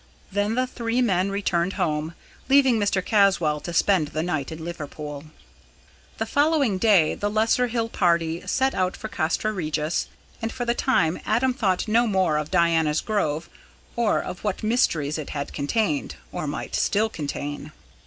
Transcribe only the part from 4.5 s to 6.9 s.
in Liverpool. The following